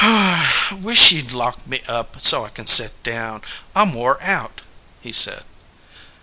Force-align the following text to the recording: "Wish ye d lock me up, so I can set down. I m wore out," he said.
"Wish 0.71 1.11
ye 1.11 1.21
d 1.21 1.35
lock 1.35 1.67
me 1.67 1.83
up, 1.87 2.19
so 2.19 2.43
I 2.43 2.49
can 2.49 2.65
set 2.65 3.03
down. 3.03 3.43
I 3.75 3.83
m 3.83 3.93
wore 3.93 4.19
out," 4.23 4.61
he 4.99 5.11
said. 5.13 5.43